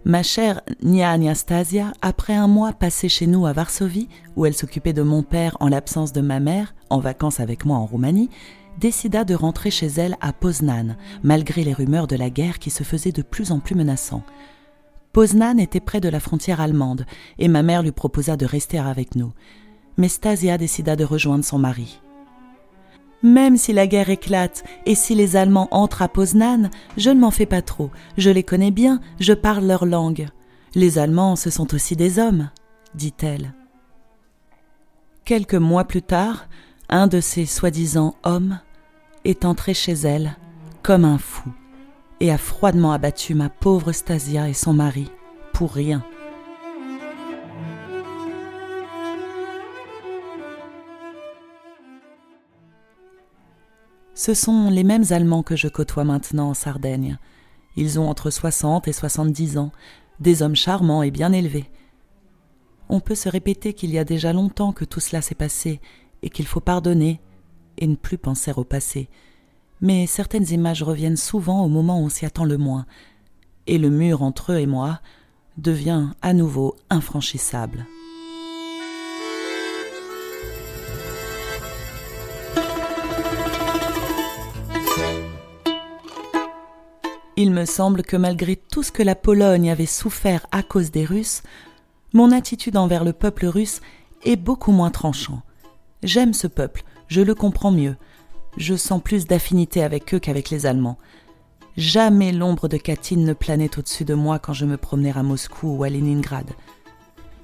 Ma 0.04 0.22
chère 0.22 0.62
Nia 0.82 1.10
Anastasia, 1.10 1.92
après 2.02 2.34
un 2.34 2.46
mois 2.46 2.72
passé 2.72 3.08
chez 3.08 3.26
nous 3.26 3.46
à 3.46 3.52
Varsovie, 3.52 4.08
où 4.36 4.46
elle 4.46 4.54
s'occupait 4.54 4.92
de 4.92 5.02
mon 5.02 5.22
père 5.22 5.56
en 5.60 5.68
l'absence 5.68 6.12
de 6.12 6.20
ma 6.20 6.40
mère, 6.40 6.74
en 6.88 7.00
vacances 7.00 7.40
avec 7.40 7.64
moi 7.64 7.76
en 7.76 7.84
Roumanie, 7.84 8.30
décida 8.78 9.24
de 9.24 9.34
rentrer 9.34 9.70
chez 9.70 9.88
elle 9.88 10.16
à 10.20 10.32
Poznan, 10.32 10.96
malgré 11.22 11.64
les 11.64 11.72
rumeurs 11.72 12.06
de 12.06 12.16
la 12.16 12.30
guerre 12.30 12.60
qui 12.60 12.70
se 12.70 12.84
faisaient 12.84 13.12
de 13.12 13.22
plus 13.22 13.50
en 13.50 13.58
plus 13.58 13.74
menaçants. 13.74 14.22
Poznan 15.12 15.58
était 15.58 15.80
près 15.80 16.00
de 16.00 16.08
la 16.08 16.20
frontière 16.20 16.60
allemande, 16.60 17.04
et 17.38 17.48
ma 17.48 17.64
mère 17.64 17.82
lui 17.82 17.92
proposa 17.92 18.36
de 18.36 18.46
rester 18.46 18.78
avec 18.78 19.16
nous. 19.16 19.32
Mais 19.96 20.08
Stasia 20.08 20.58
décida 20.58 20.94
de 20.94 21.04
rejoindre 21.04 21.44
son 21.44 21.58
mari. 21.58 22.00
Même 23.22 23.56
si 23.56 23.72
la 23.72 23.86
guerre 23.86 24.10
éclate 24.10 24.64
et 24.86 24.94
si 24.94 25.14
les 25.14 25.36
Allemands 25.36 25.68
entrent 25.70 26.02
à 26.02 26.08
Poznan, 26.08 26.70
je 26.96 27.10
ne 27.10 27.18
m'en 27.20 27.30
fais 27.30 27.46
pas 27.46 27.62
trop. 27.62 27.90
Je 28.16 28.30
les 28.30 28.44
connais 28.44 28.70
bien, 28.70 29.00
je 29.18 29.32
parle 29.32 29.66
leur 29.66 29.86
langue. 29.86 30.28
Les 30.74 30.98
Allemands, 30.98 31.34
ce 31.34 31.50
sont 31.50 31.74
aussi 31.74 31.96
des 31.96 32.18
hommes, 32.18 32.50
dit-elle. 32.94 33.54
Quelques 35.24 35.54
mois 35.54 35.84
plus 35.84 36.02
tard, 36.02 36.48
un 36.88 37.06
de 37.06 37.20
ces 37.20 37.44
soi-disant 37.44 38.14
hommes 38.22 38.60
est 39.24 39.44
entré 39.44 39.74
chez 39.74 39.92
elle 39.92 40.36
comme 40.82 41.04
un 41.04 41.18
fou 41.18 41.50
et 42.20 42.32
a 42.32 42.38
froidement 42.38 42.92
abattu 42.92 43.34
ma 43.34 43.48
pauvre 43.48 43.92
Stasia 43.92 44.48
et 44.48 44.54
son 44.54 44.72
mari 44.72 45.10
pour 45.52 45.72
rien. 45.72 46.04
Ce 54.18 54.34
sont 54.34 54.68
les 54.68 54.82
mêmes 54.82 55.04
Allemands 55.10 55.44
que 55.44 55.54
je 55.54 55.68
côtoie 55.68 56.02
maintenant 56.02 56.48
en 56.48 56.54
Sardaigne. 56.54 57.18
Ils 57.76 58.00
ont 58.00 58.10
entre 58.10 58.30
60 58.30 58.88
et 58.88 58.92
70 58.92 59.58
ans, 59.58 59.70
des 60.18 60.42
hommes 60.42 60.56
charmants 60.56 61.04
et 61.04 61.12
bien 61.12 61.32
élevés. 61.32 61.70
On 62.88 62.98
peut 62.98 63.14
se 63.14 63.28
répéter 63.28 63.74
qu'il 63.74 63.92
y 63.92 63.98
a 63.98 64.02
déjà 64.02 64.32
longtemps 64.32 64.72
que 64.72 64.84
tout 64.84 64.98
cela 64.98 65.22
s'est 65.22 65.36
passé 65.36 65.80
et 66.22 66.30
qu'il 66.30 66.48
faut 66.48 66.58
pardonner 66.58 67.20
et 67.76 67.86
ne 67.86 67.94
plus 67.94 68.18
penser 68.18 68.52
au 68.56 68.64
passé. 68.64 69.08
Mais 69.80 70.08
certaines 70.08 70.50
images 70.50 70.82
reviennent 70.82 71.16
souvent 71.16 71.64
au 71.64 71.68
moment 71.68 72.00
où 72.00 72.06
on 72.06 72.08
s'y 72.08 72.26
attend 72.26 72.44
le 72.44 72.58
moins, 72.58 72.86
et 73.68 73.78
le 73.78 73.88
mur 73.88 74.24
entre 74.24 74.50
eux 74.50 74.58
et 74.58 74.66
moi 74.66 74.98
devient 75.58 76.08
à 76.22 76.32
nouveau 76.32 76.74
infranchissable. 76.90 77.86
Il 87.40 87.52
me 87.52 87.66
semble 87.66 88.02
que 88.02 88.16
malgré 88.16 88.56
tout 88.56 88.82
ce 88.82 88.90
que 88.90 89.04
la 89.04 89.14
Pologne 89.14 89.70
avait 89.70 89.86
souffert 89.86 90.44
à 90.50 90.64
cause 90.64 90.90
des 90.90 91.04
Russes, 91.04 91.44
mon 92.12 92.32
attitude 92.32 92.76
envers 92.76 93.04
le 93.04 93.12
peuple 93.12 93.46
russe 93.46 93.80
est 94.24 94.34
beaucoup 94.34 94.72
moins 94.72 94.90
tranchant. 94.90 95.42
J'aime 96.02 96.32
ce 96.34 96.48
peuple, 96.48 96.82
je 97.06 97.20
le 97.20 97.36
comprends 97.36 97.70
mieux. 97.70 97.94
Je 98.56 98.74
sens 98.74 99.00
plus 99.00 99.26
d'affinité 99.26 99.84
avec 99.84 100.12
eux 100.14 100.18
qu'avec 100.18 100.50
les 100.50 100.66
Allemands. 100.66 100.98
Jamais 101.76 102.32
l'ombre 102.32 102.66
de 102.66 102.76
Katyn 102.76 103.18
ne 103.18 103.34
planait 103.34 103.78
au-dessus 103.78 104.04
de 104.04 104.14
moi 104.14 104.40
quand 104.40 104.52
je 104.52 104.66
me 104.66 104.76
promenais 104.76 105.16
à 105.16 105.22
Moscou 105.22 105.76
ou 105.76 105.84
à 105.84 105.90
Leningrad. 105.90 106.50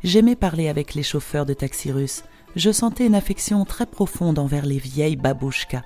J'aimais 0.02 0.34
parler 0.34 0.66
avec 0.66 0.94
les 0.94 1.04
chauffeurs 1.04 1.46
de 1.46 1.54
taxi 1.54 1.92
russes. 1.92 2.24
Je 2.56 2.72
sentais 2.72 3.06
une 3.06 3.14
affection 3.14 3.64
très 3.64 3.86
profonde 3.86 4.40
envers 4.40 4.66
les 4.66 4.78
vieilles 4.78 5.14
babouchkas 5.14 5.84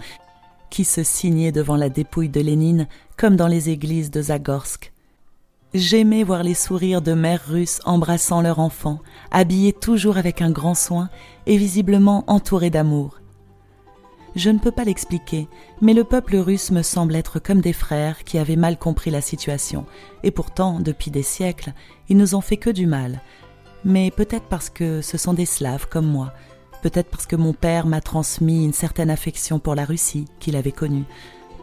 qui 0.70 0.84
se 0.84 1.02
signaient 1.02 1.52
devant 1.52 1.76
la 1.76 1.88
dépouille 1.88 2.28
de 2.28 2.40
Lénine 2.40 2.86
comme 3.16 3.36
dans 3.36 3.46
les 3.46 3.70
églises 3.70 4.10
de 4.10 4.22
Zagorsk. 4.22 4.92
J'aimais 5.74 6.22
voir 6.22 6.42
les 6.42 6.54
sourires 6.54 7.02
de 7.02 7.12
mères 7.12 7.44
russes 7.46 7.80
embrassant 7.84 8.40
leur 8.40 8.58
enfant, 8.58 9.00
habillés 9.30 9.74
toujours 9.74 10.16
avec 10.16 10.40
un 10.40 10.50
grand 10.50 10.74
soin 10.74 11.10
et 11.46 11.58
visiblement 11.58 12.24
entourés 12.26 12.70
d'amour. 12.70 13.20
Je 14.34 14.50
ne 14.50 14.58
peux 14.58 14.70
pas 14.70 14.84
l'expliquer, 14.84 15.48
mais 15.82 15.94
le 15.94 16.04
peuple 16.04 16.36
russe 16.36 16.70
me 16.70 16.82
semble 16.82 17.16
être 17.16 17.38
comme 17.38 17.60
des 17.60 17.72
frères 17.72 18.24
qui 18.24 18.38
avaient 18.38 18.56
mal 18.56 18.78
compris 18.78 19.10
la 19.10 19.20
situation, 19.20 19.84
et 20.22 20.30
pourtant, 20.30 20.80
depuis 20.80 21.10
des 21.10 21.22
siècles, 21.22 21.72
ils 22.08 22.16
nous 22.16 22.34
ont 22.34 22.40
fait 22.40 22.56
que 22.56 22.70
du 22.70 22.86
mal. 22.86 23.20
Mais 23.84 24.10
peut-être 24.10 24.46
parce 24.46 24.70
que 24.70 25.02
ce 25.02 25.18
sont 25.18 25.34
des 25.34 25.46
Slaves 25.46 25.88
comme 25.88 26.06
moi, 26.06 26.32
peut-être 26.82 27.10
parce 27.10 27.26
que 27.26 27.36
mon 27.36 27.52
père 27.52 27.86
m'a 27.86 28.00
transmis 28.00 28.64
une 28.64 28.72
certaine 28.72 29.10
affection 29.10 29.58
pour 29.58 29.74
la 29.74 29.84
Russie 29.84 30.26
qu'il 30.40 30.56
avait 30.56 30.72
connue, 30.72 31.04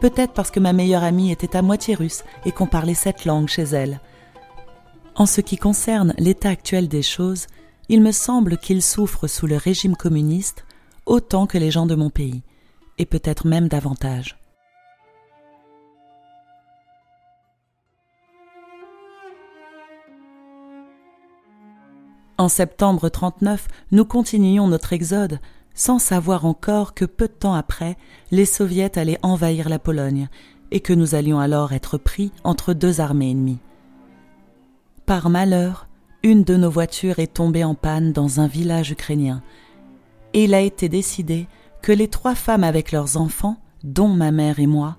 peut-être 0.00 0.32
parce 0.32 0.50
que 0.50 0.60
ma 0.60 0.72
meilleure 0.72 1.04
amie 1.04 1.30
était 1.30 1.56
à 1.56 1.62
moitié 1.62 1.94
russe 1.94 2.24
et 2.44 2.52
qu'on 2.52 2.66
parlait 2.66 2.94
cette 2.94 3.24
langue 3.24 3.48
chez 3.48 3.62
elle. 3.62 4.00
En 5.14 5.26
ce 5.26 5.40
qui 5.40 5.56
concerne 5.56 6.14
l'état 6.18 6.50
actuel 6.50 6.88
des 6.88 7.02
choses, 7.02 7.46
il 7.88 8.02
me 8.02 8.12
semble 8.12 8.58
qu'il 8.58 8.82
souffre 8.82 9.26
sous 9.26 9.46
le 9.46 9.56
régime 9.56 9.96
communiste 9.96 10.64
autant 11.06 11.46
que 11.46 11.58
les 11.58 11.70
gens 11.70 11.86
de 11.86 11.94
mon 11.94 12.10
pays 12.10 12.42
et 12.98 13.06
peut-être 13.06 13.46
même 13.46 13.68
davantage. 13.68 14.36
En 22.38 22.48
septembre 22.48 23.08
39, 23.08 23.66
nous 23.92 24.04
continuions 24.04 24.68
notre 24.68 24.92
exode 24.92 25.38
sans 25.72 25.98
savoir 25.98 26.44
encore 26.44 26.92
que 26.92 27.04
peu 27.04 27.28
de 27.28 27.32
temps 27.32 27.54
après, 27.54 27.96
les 28.30 28.44
soviets 28.44 28.98
allaient 28.98 29.18
envahir 29.22 29.68
la 29.68 29.78
Pologne 29.78 30.28
et 30.70 30.80
que 30.80 30.92
nous 30.92 31.14
allions 31.14 31.38
alors 31.38 31.72
être 31.72 31.96
pris 31.96 32.32
entre 32.44 32.74
deux 32.74 33.00
armées 33.00 33.30
ennemies. 33.30 33.60
Par 35.06 35.30
malheur, 35.30 35.88
une 36.22 36.44
de 36.44 36.56
nos 36.56 36.70
voitures 36.70 37.20
est 37.20 37.34
tombée 37.34 37.64
en 37.64 37.74
panne 37.74 38.12
dans 38.12 38.40
un 38.40 38.48
village 38.48 38.90
ukrainien 38.90 39.42
et 40.34 40.44
il 40.44 40.54
a 40.54 40.60
été 40.60 40.88
décidé 40.88 41.46
que 41.80 41.92
les 41.92 42.08
trois 42.08 42.34
femmes 42.34 42.64
avec 42.64 42.92
leurs 42.92 43.16
enfants, 43.16 43.56
dont 43.84 44.08
ma 44.08 44.30
mère 44.30 44.58
et 44.58 44.66
moi, 44.66 44.96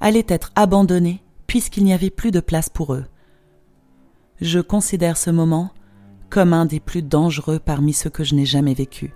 allaient 0.00 0.26
être 0.28 0.50
abandonnées 0.56 1.22
puisqu'il 1.46 1.84
n'y 1.84 1.94
avait 1.94 2.10
plus 2.10 2.32
de 2.32 2.40
place 2.40 2.68
pour 2.68 2.92
eux. 2.92 3.04
Je 4.40 4.60
considère 4.60 5.16
ce 5.16 5.30
moment 5.30 5.70
comme 6.30 6.52
un 6.52 6.66
des 6.66 6.80
plus 6.80 7.02
dangereux 7.02 7.58
parmi 7.58 7.92
ceux 7.92 8.10
que 8.10 8.24
je 8.24 8.34
n'ai 8.34 8.46
jamais 8.46 8.74
vécus. 8.74 9.10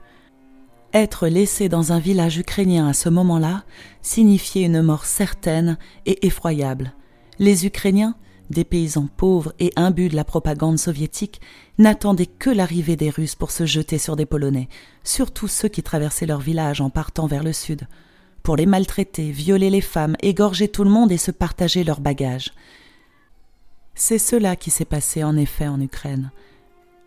Être 0.92 1.28
laissé 1.28 1.68
dans 1.68 1.92
un 1.92 2.00
village 2.00 2.38
ukrainien 2.38 2.88
à 2.88 2.92
ce 2.92 3.08
moment-là 3.08 3.64
signifiait 4.02 4.64
une 4.64 4.82
mort 4.82 5.04
certaine 5.04 5.78
et 6.04 6.26
effroyable. 6.26 6.94
Les 7.38 7.64
Ukrainiens, 7.64 8.16
des 8.50 8.64
paysans 8.64 9.08
pauvres 9.16 9.54
et 9.60 9.72
imbus 9.76 10.08
de 10.08 10.16
la 10.16 10.24
propagande 10.24 10.78
soviétique, 10.78 11.40
n'attendaient 11.78 12.26
que 12.26 12.50
l'arrivée 12.50 12.96
des 12.96 13.10
Russes 13.10 13.36
pour 13.36 13.52
se 13.52 13.66
jeter 13.66 13.98
sur 13.98 14.16
des 14.16 14.26
Polonais, 14.26 14.68
surtout 15.04 15.46
ceux 15.46 15.68
qui 15.68 15.84
traversaient 15.84 16.26
leur 16.26 16.40
village 16.40 16.80
en 16.80 16.90
partant 16.90 17.28
vers 17.28 17.44
le 17.44 17.52
sud, 17.52 17.86
pour 18.42 18.56
les 18.56 18.66
maltraiter, 18.66 19.30
violer 19.30 19.70
les 19.70 19.80
femmes, 19.80 20.16
égorger 20.22 20.66
tout 20.66 20.82
le 20.82 20.90
monde 20.90 21.12
et 21.12 21.18
se 21.18 21.30
partager 21.30 21.84
leurs 21.84 22.00
bagages. 22.00 22.52
C'est 23.94 24.18
cela 24.18 24.56
qui 24.56 24.70
s'est 24.70 24.84
passé 24.84 25.22
en 25.22 25.36
effet 25.36 25.68
en 25.68 25.80
Ukraine. 25.80 26.30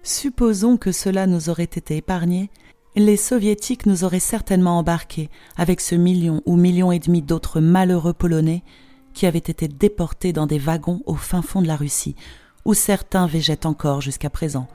Supposons 0.05 0.75
que 0.75 0.91
cela 0.91 1.27
nous 1.27 1.49
aurait 1.49 1.63
été 1.63 1.95
épargné, 1.95 2.49
les 2.97 3.15
soviétiques 3.15 3.85
nous 3.85 4.03
auraient 4.03 4.19
certainement 4.19 4.77
embarqués 4.77 5.29
avec 5.55 5.79
ce 5.79 5.95
million 5.95 6.41
ou 6.45 6.57
million 6.57 6.91
et 6.91 6.99
demi 6.99 7.21
d'autres 7.21 7.61
malheureux 7.61 8.13
polonais 8.13 8.63
qui 9.13 9.25
avaient 9.25 9.37
été 9.39 9.69
déportés 9.69 10.33
dans 10.33 10.45
des 10.45 10.59
wagons 10.59 11.01
au 11.05 11.15
fin 11.15 11.41
fond 11.41 11.61
de 11.61 11.67
la 11.67 11.77
Russie, 11.77 12.17
où 12.65 12.73
certains 12.73 13.27
végètent 13.27 13.65
encore 13.65 14.01
jusqu'à 14.01 14.29
présent. 14.29 14.67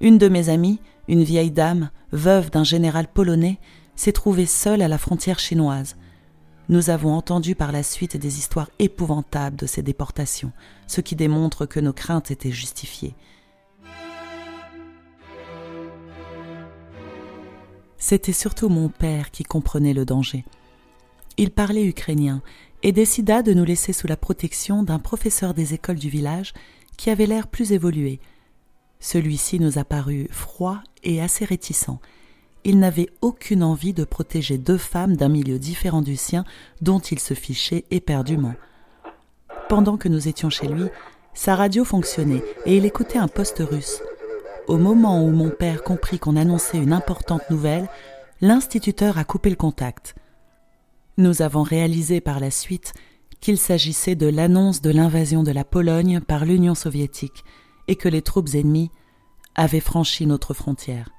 Une 0.00 0.16
de 0.16 0.28
mes 0.28 0.48
amies, 0.48 0.80
une 1.06 1.22
vieille 1.22 1.50
dame, 1.50 1.90
veuve 2.10 2.50
d'un 2.50 2.64
général 2.64 3.08
polonais, 3.08 3.58
s'est 3.94 4.12
trouvée 4.12 4.46
seule 4.46 4.80
à 4.80 4.88
la 4.88 4.96
frontière 4.96 5.38
chinoise. 5.38 5.96
Nous 6.70 6.88
avons 6.88 7.12
entendu 7.12 7.54
par 7.54 7.72
la 7.72 7.82
suite 7.82 8.16
des 8.16 8.38
histoires 8.38 8.70
épouvantables 8.78 9.56
de 9.56 9.66
ces 9.66 9.82
déportations, 9.82 10.52
ce 10.86 11.02
qui 11.02 11.14
démontre 11.14 11.66
que 11.66 11.80
nos 11.80 11.92
craintes 11.92 12.30
étaient 12.30 12.50
justifiées. 12.50 13.14
C'était 18.00 18.32
surtout 18.32 18.70
mon 18.70 18.88
père 18.88 19.30
qui 19.30 19.44
comprenait 19.44 19.92
le 19.92 20.06
danger. 20.06 20.44
Il 21.36 21.50
parlait 21.50 21.84
ukrainien 21.84 22.42
et 22.82 22.92
décida 22.92 23.42
de 23.42 23.52
nous 23.52 23.64
laisser 23.64 23.92
sous 23.92 24.06
la 24.06 24.16
protection 24.16 24.82
d'un 24.82 24.98
professeur 24.98 25.52
des 25.52 25.74
écoles 25.74 25.98
du 25.98 26.08
village 26.08 26.54
qui 26.96 27.10
avait 27.10 27.26
l'air 27.26 27.46
plus 27.46 27.72
évolué. 27.72 28.18
Celui-ci 29.00 29.60
nous 29.60 29.78
a 29.78 29.84
paru 29.84 30.28
froid 30.30 30.80
et 31.04 31.20
assez 31.20 31.44
réticent. 31.44 31.98
Il 32.64 32.78
n'avait 32.78 33.10
aucune 33.20 33.62
envie 33.62 33.92
de 33.92 34.04
protéger 34.04 34.56
deux 34.56 34.78
femmes 34.78 35.16
d'un 35.16 35.28
milieu 35.28 35.58
différent 35.58 36.02
du 36.02 36.16
sien 36.16 36.44
dont 36.80 37.00
il 37.00 37.18
se 37.18 37.34
fichait 37.34 37.84
éperdument. 37.90 38.54
Pendant 39.68 39.98
que 39.98 40.08
nous 40.08 40.26
étions 40.26 40.50
chez 40.50 40.68
lui, 40.68 40.88
sa 41.34 41.54
radio 41.54 41.84
fonctionnait 41.84 42.42
et 42.64 42.78
il 42.78 42.86
écoutait 42.86 43.18
un 43.18 43.28
poste 43.28 43.58
russe. 43.60 44.02
Au 44.68 44.76
moment 44.76 45.24
où 45.24 45.30
mon 45.30 45.50
père 45.50 45.82
comprit 45.82 46.18
qu'on 46.18 46.36
annonçait 46.36 46.78
une 46.78 46.92
importante 46.92 47.48
nouvelle, 47.50 47.88
l'instituteur 48.40 49.18
a 49.18 49.24
coupé 49.24 49.50
le 49.50 49.56
contact. 49.56 50.14
Nous 51.16 51.42
avons 51.42 51.62
réalisé 51.62 52.20
par 52.20 52.40
la 52.40 52.50
suite 52.50 52.94
qu'il 53.40 53.58
s'agissait 53.58 54.14
de 54.14 54.26
l'annonce 54.26 54.80
de 54.80 54.90
l'invasion 54.90 55.42
de 55.42 55.50
la 55.50 55.64
Pologne 55.64 56.20
par 56.20 56.44
l'Union 56.44 56.74
soviétique 56.74 57.44
et 57.88 57.96
que 57.96 58.08
les 58.08 58.22
troupes 58.22 58.54
ennemies 58.54 58.90
avaient 59.54 59.80
franchi 59.80 60.26
notre 60.26 60.54
frontière. 60.54 61.10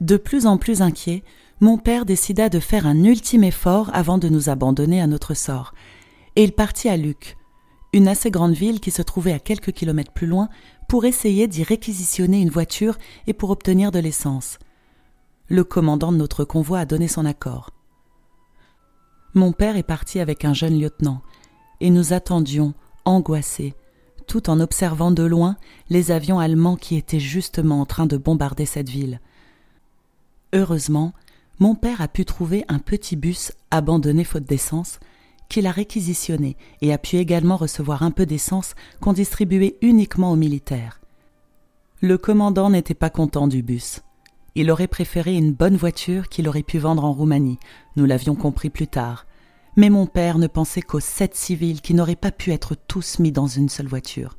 De 0.00 0.16
plus 0.16 0.46
en 0.46 0.56
plus 0.58 0.82
inquiet, 0.82 1.24
mon 1.60 1.76
père 1.76 2.06
décida 2.06 2.48
de 2.48 2.60
faire 2.60 2.86
un 2.86 3.04
ultime 3.04 3.44
effort 3.44 3.90
avant 3.92 4.16
de 4.16 4.28
nous 4.28 4.48
abandonner 4.48 5.00
à 5.00 5.06
notre 5.06 5.34
sort, 5.34 5.74
et 6.36 6.44
il 6.44 6.52
partit 6.52 6.88
à 6.88 6.96
Luc, 6.96 7.36
une 7.92 8.08
assez 8.08 8.30
grande 8.30 8.54
ville 8.54 8.80
qui 8.80 8.90
se 8.90 9.02
trouvait 9.02 9.32
à 9.32 9.38
quelques 9.38 9.72
kilomètres 9.72 10.12
plus 10.12 10.26
loin, 10.26 10.48
pour 10.90 11.04
essayer 11.04 11.46
d'y 11.46 11.62
réquisitionner 11.62 12.40
une 12.40 12.50
voiture 12.50 12.98
et 13.28 13.32
pour 13.32 13.50
obtenir 13.50 13.92
de 13.92 14.00
l'essence. 14.00 14.58
Le 15.46 15.62
commandant 15.62 16.10
de 16.10 16.16
notre 16.16 16.42
convoi 16.42 16.80
a 16.80 16.84
donné 16.84 17.06
son 17.06 17.26
accord. 17.26 17.70
Mon 19.32 19.52
père 19.52 19.76
est 19.76 19.84
parti 19.84 20.18
avec 20.18 20.44
un 20.44 20.52
jeune 20.52 20.80
lieutenant, 20.80 21.22
et 21.80 21.90
nous 21.90 22.12
attendions, 22.12 22.74
angoissés, 23.04 23.74
tout 24.26 24.50
en 24.50 24.58
observant 24.58 25.12
de 25.12 25.22
loin 25.22 25.56
les 25.90 26.10
avions 26.10 26.40
allemands 26.40 26.74
qui 26.74 26.96
étaient 26.96 27.20
justement 27.20 27.80
en 27.80 27.86
train 27.86 28.06
de 28.06 28.16
bombarder 28.16 28.66
cette 28.66 28.88
ville. 28.88 29.20
Heureusement, 30.52 31.12
mon 31.60 31.76
père 31.76 32.00
a 32.00 32.08
pu 32.08 32.24
trouver 32.24 32.64
un 32.66 32.80
petit 32.80 33.14
bus 33.14 33.52
abandonné 33.70 34.24
faute 34.24 34.42
d'essence, 34.42 34.98
qu'il 35.50 35.66
a 35.66 35.70
réquisitionné 35.70 36.56
et 36.80 36.94
a 36.94 36.98
pu 36.98 37.16
également 37.16 37.58
recevoir 37.58 38.02
un 38.02 38.10
peu 38.10 38.24
d'essence 38.24 38.74
qu'on 39.00 39.12
distribuait 39.12 39.76
uniquement 39.82 40.32
aux 40.32 40.36
militaires. 40.36 41.00
Le 42.00 42.16
commandant 42.16 42.70
n'était 42.70 42.94
pas 42.94 43.10
content 43.10 43.46
du 43.46 43.62
bus. 43.62 44.00
Il 44.54 44.70
aurait 44.70 44.88
préféré 44.88 45.34
une 45.34 45.52
bonne 45.52 45.76
voiture 45.76 46.30
qu'il 46.30 46.48
aurait 46.48 46.62
pu 46.62 46.78
vendre 46.78 47.04
en 47.04 47.12
Roumanie, 47.12 47.58
nous 47.96 48.06
l'avions 48.06 48.34
compris 48.34 48.70
plus 48.70 48.88
tard. 48.88 49.26
Mais 49.76 49.90
mon 49.90 50.06
père 50.06 50.38
ne 50.38 50.46
pensait 50.46 50.82
qu'aux 50.82 51.00
sept 51.00 51.34
civils 51.34 51.82
qui 51.82 51.94
n'auraient 51.94 52.16
pas 52.16 52.32
pu 52.32 52.52
être 52.52 52.74
tous 52.74 53.18
mis 53.18 53.32
dans 53.32 53.46
une 53.46 53.68
seule 53.68 53.86
voiture. 53.86 54.38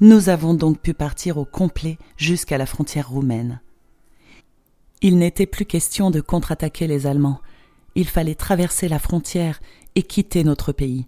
Nous 0.00 0.28
avons 0.28 0.54
donc 0.54 0.80
pu 0.80 0.94
partir 0.94 1.36
au 1.36 1.44
complet 1.44 1.98
jusqu'à 2.16 2.58
la 2.58 2.66
frontière 2.66 3.10
roumaine. 3.10 3.60
Il 5.00 5.18
n'était 5.18 5.46
plus 5.46 5.66
question 5.66 6.10
de 6.10 6.20
contre-attaquer 6.20 6.86
les 6.86 7.06
Allemands. 7.06 7.40
Il 7.94 8.08
fallait 8.08 8.34
traverser 8.34 8.88
la 8.88 8.98
frontière 8.98 9.60
et 9.94 10.02
quitter 10.02 10.44
notre 10.44 10.72
pays. 10.72 11.06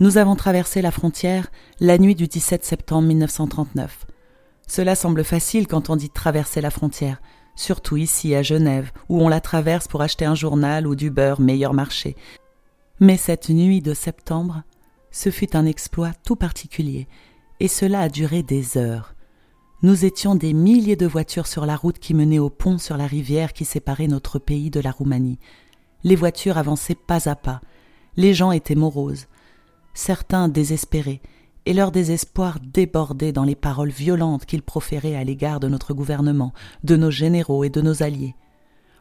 Nous 0.00 0.16
avons 0.16 0.36
traversé 0.36 0.80
la 0.80 0.90
frontière 0.90 1.50
la 1.80 1.98
nuit 1.98 2.14
du 2.14 2.28
17 2.28 2.64
septembre 2.64 3.08
1939. 3.08 4.06
Cela 4.68 4.94
semble 4.94 5.24
facile 5.24 5.66
quand 5.66 5.90
on 5.90 5.96
dit 5.96 6.10
traverser 6.10 6.60
la 6.60 6.70
frontière, 6.70 7.20
surtout 7.56 7.96
ici 7.96 8.34
à 8.34 8.42
Genève, 8.42 8.92
où 9.08 9.20
on 9.20 9.28
la 9.28 9.40
traverse 9.40 9.88
pour 9.88 10.02
acheter 10.02 10.24
un 10.24 10.34
journal 10.34 10.86
ou 10.86 10.94
du 10.94 11.10
beurre 11.10 11.40
meilleur 11.40 11.74
marché. 11.74 12.16
Mais 13.00 13.16
cette 13.16 13.48
nuit 13.48 13.80
de 13.80 13.94
septembre, 13.94 14.62
ce 15.10 15.30
fut 15.30 15.56
un 15.56 15.66
exploit 15.66 16.12
tout 16.24 16.36
particulier, 16.36 17.08
et 17.60 17.68
cela 17.68 18.02
a 18.02 18.08
duré 18.08 18.42
des 18.42 18.76
heures. 18.76 19.14
Nous 19.82 20.04
étions 20.04 20.34
des 20.34 20.52
milliers 20.52 20.96
de 20.96 21.06
voitures 21.06 21.46
sur 21.46 21.64
la 21.64 21.76
route 21.76 21.98
qui 21.98 22.12
menait 22.12 22.38
au 22.38 22.50
pont 22.50 22.78
sur 22.78 22.96
la 22.96 23.06
rivière 23.06 23.52
qui 23.52 23.64
séparait 23.64 24.08
notre 24.08 24.38
pays 24.38 24.70
de 24.70 24.80
la 24.80 24.90
Roumanie. 24.90 25.38
Les 26.04 26.16
voitures 26.16 26.58
avançaient 26.58 26.94
pas 26.94 27.28
à 27.28 27.34
pas. 27.34 27.60
Les 28.16 28.34
gens 28.34 28.52
étaient 28.52 28.74
moroses. 28.74 29.26
Certains 29.94 30.48
désespérés, 30.48 31.20
et 31.66 31.74
leur 31.74 31.92
désespoir 31.92 32.60
débordait 32.60 33.32
dans 33.32 33.44
les 33.44 33.54
paroles 33.54 33.90
violentes 33.90 34.46
qu'ils 34.46 34.62
proféraient 34.62 35.16
à 35.16 35.24
l'égard 35.24 35.60
de 35.60 35.68
notre 35.68 35.92
gouvernement, 35.92 36.54
de 36.82 36.96
nos 36.96 37.10
généraux 37.10 37.62
et 37.62 37.68
de 37.68 37.82
nos 37.82 38.02
alliés. 38.02 38.34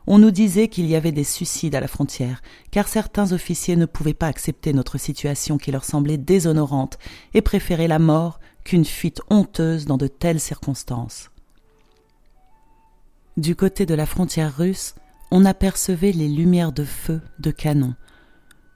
On 0.06 0.20
nous 0.20 0.32
disait 0.32 0.68
qu'il 0.68 0.86
y 0.86 0.96
avait 0.96 1.12
des 1.12 1.24
suicides 1.24 1.76
à 1.76 1.80
la 1.80 1.88
frontière, 1.88 2.42
car 2.72 2.88
certains 2.88 3.32
officiers 3.32 3.76
ne 3.76 3.86
pouvaient 3.86 4.14
pas 4.14 4.28
accepter 4.28 4.74
notre 4.74 4.98
situation 4.98 5.58
qui 5.58 5.72
leur 5.72 5.86
semblait 5.86 6.18
déshonorante 6.18 6.98
et 7.34 7.42
préféraient 7.42 7.88
la 7.88 8.00
mort 8.00 8.40
qu'une 8.64 8.86
fuite 8.86 9.22
honteuse 9.30 9.86
dans 9.86 9.98
de 9.98 10.08
telles 10.08 10.40
circonstances. 10.40 11.30
Du 13.38 13.56
côté 13.56 13.86
de 13.86 13.96
la 13.96 14.06
frontière 14.06 14.56
russe, 14.58 14.96
on 15.32 15.46
apercevait 15.46 16.12
les 16.12 16.28
lumières 16.28 16.72
de 16.72 16.84
feu 16.84 17.22
de 17.40 17.52
canon. 17.52 17.96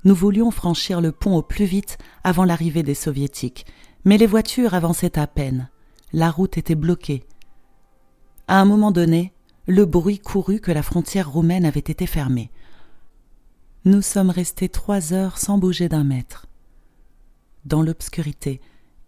Nous 0.03 0.15
voulions 0.15 0.51
franchir 0.51 1.01
le 1.01 1.11
pont 1.11 1.35
au 1.35 1.41
plus 1.41 1.65
vite 1.65 1.97
avant 2.23 2.43
l'arrivée 2.43 2.83
des 2.83 2.95
soviétiques, 2.95 3.65
mais 4.03 4.17
les 4.17 4.25
voitures 4.25 4.73
avançaient 4.73 5.19
à 5.19 5.27
peine. 5.27 5.69
La 6.11 6.31
route 6.31 6.57
était 6.57 6.75
bloquée. 6.75 7.23
À 8.47 8.59
un 8.59 8.65
moment 8.65 8.91
donné, 8.91 9.33
le 9.67 9.85
bruit 9.85 10.19
courut 10.19 10.59
que 10.59 10.71
la 10.71 10.83
frontière 10.83 11.31
roumaine 11.31 11.65
avait 11.65 11.79
été 11.79 12.05
fermée. 12.07 12.51
Nous 13.85 14.01
sommes 14.01 14.29
restés 14.29 14.69
trois 14.69 15.13
heures 15.13 15.37
sans 15.37 15.57
bouger 15.57 15.87
d'un 15.87 16.03
mètre. 16.03 16.47
Dans 17.65 17.81
l'obscurité 17.81 18.59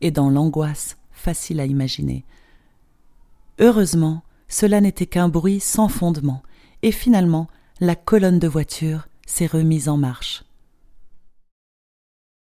et 0.01 0.12
dans 0.12 0.29
l'angoisse 0.29 0.97
facile 1.12 1.59
à 1.59 1.65
imaginer. 1.65 2.25
Heureusement, 3.59 4.23
cela 4.47 4.81
n'était 4.81 5.07
qu'un 5.07 5.29
bruit 5.29 5.59
sans 5.59 5.88
fondement, 5.88 6.43
et 6.83 6.91
finalement 6.91 7.47
la 7.79 7.95
colonne 7.95 8.37
de 8.37 8.47
voitures 8.47 9.07
s'est 9.25 9.47
remise 9.47 9.89
en 9.89 9.97
marche. 9.97 10.43